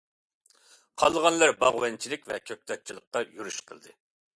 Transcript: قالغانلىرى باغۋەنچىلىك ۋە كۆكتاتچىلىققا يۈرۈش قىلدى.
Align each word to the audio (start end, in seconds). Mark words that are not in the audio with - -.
قالغانلىرى 1.01 1.57
باغۋەنچىلىك 1.61 2.29
ۋە 2.33 2.43
كۆكتاتچىلىققا 2.51 3.27
يۈرۈش 3.33 3.67
قىلدى. 3.71 4.01